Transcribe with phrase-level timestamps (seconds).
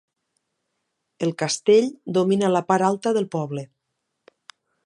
[1.27, 3.67] El Castell domina la part alta del poble.